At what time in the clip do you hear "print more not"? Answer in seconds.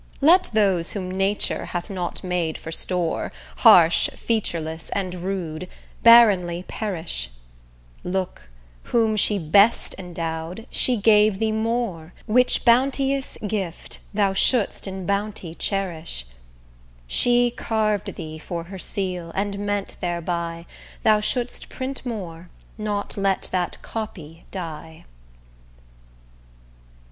21.69-23.17